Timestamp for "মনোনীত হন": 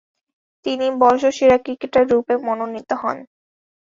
2.47-3.17